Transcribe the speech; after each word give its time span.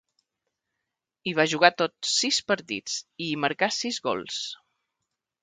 Hi 1.27 1.33
va 1.39 1.45
jugar 1.51 1.69
tots 1.81 2.15
sis 2.21 2.41
partits, 2.53 2.97
i 3.27 3.29
hi 3.35 3.37
marcà 3.45 3.71
sis 3.79 4.03
gols. 4.09 4.43